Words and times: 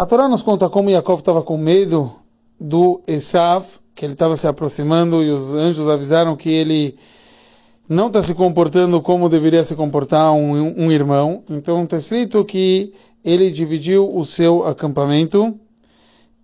A 0.00 0.06
Torá 0.06 0.26
nos 0.26 0.40
conta 0.40 0.66
como 0.70 0.88
Yaakov 0.88 1.18
estava 1.18 1.42
com 1.42 1.58
medo 1.58 2.10
do 2.58 3.02
Esav, 3.06 3.66
que 3.94 4.02
ele 4.02 4.14
estava 4.14 4.34
se 4.34 4.46
aproximando 4.46 5.22
e 5.22 5.30
os 5.30 5.52
anjos 5.52 5.86
avisaram 5.90 6.34
que 6.36 6.48
ele 6.48 6.96
não 7.86 8.06
está 8.06 8.22
se 8.22 8.34
comportando 8.34 9.02
como 9.02 9.28
deveria 9.28 9.62
se 9.62 9.76
comportar 9.76 10.32
um, 10.32 10.86
um 10.86 10.90
irmão. 10.90 11.42
Então 11.50 11.84
está 11.84 11.98
escrito 11.98 12.42
que 12.46 12.94
ele 13.22 13.50
dividiu 13.50 14.08
o 14.08 14.24
seu 14.24 14.66
acampamento 14.66 15.54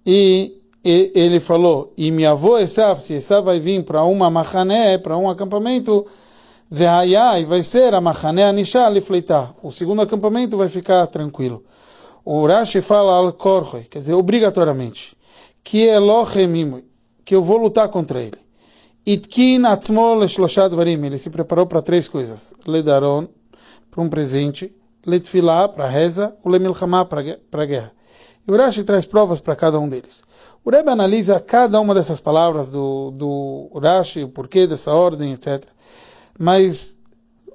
e, 0.04 0.60
e 0.84 1.12
ele 1.14 1.40
falou: 1.40 1.94
E 1.96 2.10
minha 2.10 2.32
avó 2.32 2.58
Esav, 2.58 3.00
se 3.00 3.14
Esav 3.14 3.46
vai 3.46 3.58
vir 3.58 3.82
para 3.86 4.04
uma 4.04 4.28
machané, 4.28 4.98
para 4.98 5.16
um 5.16 5.30
acampamento, 5.30 6.04
e 6.70 7.44
vai 7.46 7.62
ser 7.62 7.94
a 7.94 8.02
machané 8.02 8.52
lifleitar. 8.52 9.54
O 9.62 9.72
segundo 9.72 10.02
acampamento 10.02 10.58
vai 10.58 10.68
ficar 10.68 11.06
tranquilo. 11.06 11.64
O 12.28 12.44
Rashi 12.44 12.82
fala 12.82 13.12
al 13.12 13.32
korchoi, 13.34 13.84
quer 13.84 14.00
dizer, 14.00 14.14
obrigatoriamente, 14.14 15.16
que 15.62 15.86
Elohim, 15.86 16.82
que 17.24 17.36
eu 17.36 17.40
vou 17.40 17.56
lutar 17.56 17.88
contra 17.88 18.20
ele. 18.20 18.36
Itkin 19.06 19.64
atzmo 19.64 20.12
leshloshat 20.16 20.74
varim, 20.74 21.06
ele 21.06 21.18
se 21.18 21.30
preparou 21.30 21.66
para 21.66 21.80
três 21.80 22.08
coisas. 22.08 22.52
Ledaron, 22.66 23.28
para 23.92 24.02
um 24.02 24.08
presente. 24.08 24.76
Letfilá, 25.06 25.68
para 25.68 25.86
reza. 25.86 26.36
O 26.42 26.48
lemilchamá, 26.48 27.04
para 27.04 27.64
guerra. 27.64 27.92
E 28.44 28.50
o 28.50 28.56
Rashi 28.56 28.82
traz 28.82 29.06
provas 29.06 29.40
para 29.40 29.54
cada 29.54 29.78
um 29.78 29.88
deles. 29.88 30.24
O 30.64 30.70
Rebbe 30.70 30.90
analisa 30.90 31.38
cada 31.38 31.80
uma 31.80 31.94
dessas 31.94 32.20
palavras 32.20 32.70
do, 32.70 33.12
do 33.12 33.70
Rashi, 33.80 34.24
o 34.24 34.28
porquê 34.28 34.66
dessa 34.66 34.92
ordem, 34.92 35.32
etc. 35.32 35.62
Mas 36.36 36.98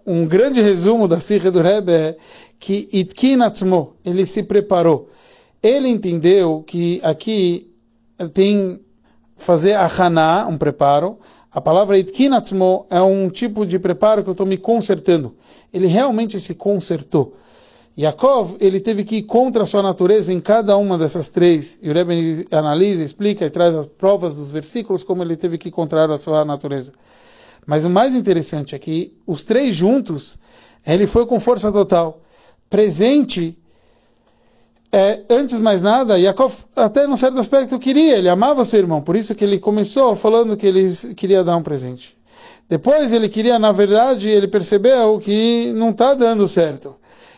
um 0.06 0.26
grande 0.26 0.62
resumo 0.62 1.10
da 1.10 1.20
Sikha 1.20 1.52
do 1.52 1.62
Rebbe 1.62 1.92
é 1.92 2.18
que 2.62 2.88
Itkin 2.94 3.42
Atzmo, 3.42 3.96
ele 4.06 4.24
se 4.24 4.44
preparou. 4.44 5.10
Ele 5.64 5.90
entendeu 5.90 6.64
que 6.66 7.02
aqui 7.04 7.74
tem 8.36 8.80
fazer 9.36 9.74
a 9.74 9.88
Haná, 9.88 10.48
um 10.48 10.60
preparo. 10.60 11.18
A 11.52 11.60
palavra 11.60 11.98
Itkin 11.98 12.30
Atzmo 12.30 12.86
é 12.92 13.02
um 13.02 13.30
tipo 13.30 13.66
de 13.66 13.80
preparo 13.80 14.24
que 14.24 14.30
eu 14.30 14.34
estou 14.34 14.46
me 14.46 14.58
consertando. 14.58 15.36
Ele 15.74 15.88
realmente 15.88 16.40
se 16.40 16.54
consertou. 16.54 17.34
Yaakov, 17.98 18.56
ele 18.60 18.80
teve 18.80 19.04
que 19.06 19.18
ir 19.18 19.24
contra 19.24 19.64
a 19.64 19.66
sua 19.66 19.82
natureza 19.82 20.32
em 20.32 20.40
cada 20.40 20.78
uma 20.78 21.00
dessas 21.00 21.30
três. 21.30 21.80
E 21.82 21.90
o 21.90 21.94
Rebbe 21.94 22.46
analisa, 22.52 23.04
explica 23.04 23.44
e 23.44 23.50
traz 23.50 23.76
as 23.76 23.88
provas 23.88 24.36
dos 24.36 24.52
versículos 24.52 25.04
como 25.04 25.24
ele 25.24 25.36
teve 25.36 25.58
que 25.58 25.70
ir 25.70 25.72
contra 25.72 26.06
a 26.06 26.18
sua 26.20 26.46
natureza. 26.46 26.92
Mas 27.66 27.86
o 27.86 27.90
mais 27.90 28.14
interessante 28.14 28.76
é 28.76 28.80
que 28.80 29.14
os 29.26 29.44
três 29.44 29.76
juntos, 29.76 30.38
ele 30.86 31.08
foi 31.08 31.26
com 31.26 31.40
força 31.40 31.72
total. 31.72 32.22
Presente, 32.72 33.56
é, 34.94 35.24
antes 35.30 35.58
de 35.58 35.62
mais 35.62 35.82
nada, 35.82 36.18
Yaakov, 36.18 36.54
até 36.74 37.06
num 37.06 37.18
certo 37.18 37.38
aspecto, 37.38 37.78
queria, 37.78 38.18
ele 38.18 38.30
amava 38.30 38.64
seu 38.64 38.80
irmão, 38.80 39.02
por 39.02 39.18
isso 39.18 39.36
que 39.36 39.44
ele 39.44 39.60
começou 39.60 40.16
falando 40.16 40.56
que 40.56 40.68
ele 40.68 40.90
queria 41.18 41.44
dar 41.44 41.58
um 41.58 41.62
presente. 41.62 42.16
Depois 42.70 43.12
ele 43.12 43.28
queria, 43.28 43.60
na 43.60 43.74
verdade, 43.74 44.30
ele 44.30 44.48
percebeu 44.48 45.20
que 45.20 45.74
não 45.74 45.90
está 45.90 46.14
dando 46.14 46.48
certo. 46.48 46.96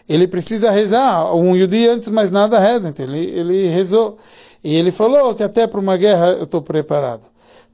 Ele 0.08 0.28
precisa 0.28 0.70
rezar. 0.70 1.36
Um 1.36 1.56
Yudi, 1.56 1.88
antes 1.88 2.10
de 2.10 2.14
mais 2.14 2.30
nada, 2.30 2.60
reza. 2.60 2.90
Então 2.90 3.04
ele, 3.04 3.32
ele 3.32 3.68
rezou. 3.70 4.20
E 4.64 4.76
ele 4.76 4.92
falou 4.92 5.34
que 5.34 5.42
até 5.42 5.66
para 5.66 5.80
uma 5.80 5.98
guerra 5.98 6.34
eu 6.34 6.44
estou 6.44 6.62
preparado. 6.62 7.24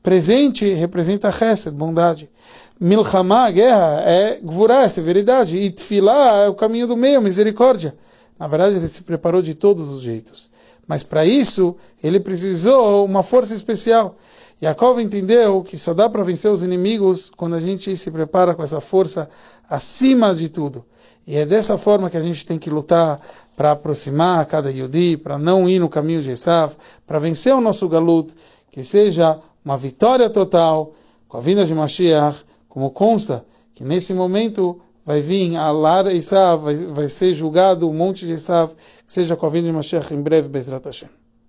Presente 0.02 0.74
representa 0.74 1.30
chesed, 1.34 1.76
bondade. 1.76 2.30
Milchama, 2.80 3.52
guerra, 3.52 4.02
é 4.06 4.40
gvurá, 4.42 4.84
é 4.84 4.90
severidade. 4.90 5.58
E 5.58 5.70
tefilá 5.70 6.38
é 6.46 6.48
o 6.48 6.56
caminho 6.56 6.88
do 6.88 6.96
meio, 6.96 7.22
misericórdia. 7.22 7.94
Na 8.40 8.48
verdade, 8.48 8.78
ele 8.78 8.88
se 8.88 9.04
preparou 9.04 9.42
de 9.42 9.54
todos 9.54 9.90
os 9.90 10.02
jeitos. 10.02 10.50
Mas 10.88 11.04
para 11.04 11.26
isso, 11.26 11.76
ele 12.02 12.20
precisou 12.20 13.06
uma 13.06 13.22
força 13.22 13.54
especial. 13.54 14.16
Yaakov 14.62 15.00
entendeu 15.02 15.62
que 15.62 15.78
só 15.78 15.94
dá 15.94 16.10
para 16.10 16.24
vencer 16.24 16.52
os 16.52 16.64
inimigos 16.64 17.30
quando 17.36 17.56
a 17.56 17.62
gente 17.62 17.96
se 17.96 18.12
prepara 18.12 18.56
com 18.56 18.64
essa 18.64 18.82
força 18.82 19.30
acima 19.70 20.34
de 20.34 20.50
tudo. 20.50 20.84
E 21.28 21.36
é 21.36 21.46
dessa 21.46 21.78
forma 21.78 22.10
que 22.10 22.18
a 22.18 22.22
gente 22.22 22.46
tem 22.46 22.58
que 22.58 22.70
lutar 22.70 23.20
para 23.56 23.72
aproximar 23.72 24.46
cada 24.48 24.72
Yudi, 24.72 25.18
para 25.18 25.38
não 25.38 25.70
ir 25.70 25.80
no 25.80 25.90
caminho 25.90 26.22
de 26.22 26.32
Esav, 26.32 26.74
para 27.06 27.20
vencer 27.20 27.54
o 27.54 27.62
nosso 27.62 27.88
galut, 27.88 28.34
que 28.72 28.84
seja 28.84 29.40
uma 29.64 29.78
vitória 29.78 30.30
total 30.30 30.94
com 31.28 31.38
a 31.38 31.42
vinda 31.42 31.66
de 31.66 31.76
Mashiach, 31.76 32.44
como 32.70 32.92
consta 32.92 33.46
que 33.74 33.84
nesse 33.84 34.14
momento 34.14 34.80
vai 35.06 35.22
vir 35.22 35.56
a 35.58 35.72
Lar 35.72 36.08
Esav, 36.08 36.64
vai, 36.64 36.76
vai 36.76 37.08
ser 37.10 37.34
julgado 37.34 37.90
o 37.90 37.94
monte 37.94 38.26
de 38.26 38.34
Esav, 38.34 38.74
que 39.06 39.12
seja 39.12 39.36
com 39.36 39.46
a 39.46 39.50
vinda 39.50 39.68
de 39.68 39.74
Mashiach 39.74 40.14
em 40.14 40.22
breve, 40.22 40.48
Bezrat 40.48 40.86
Hashem. 40.86 41.10